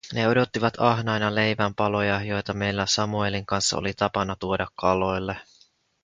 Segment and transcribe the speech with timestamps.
[0.13, 5.37] Ne odottivat ahnaina leivän paloja, joita meillä Samuelin kanssa oli tapana tuoda kaloille.